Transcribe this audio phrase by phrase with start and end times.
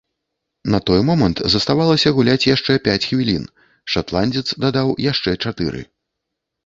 [0.75, 3.45] На той момант заставалася гуляць яшчэ пяць хвілін,
[3.97, 5.81] шатландзец дадаў яшчэ чатыры.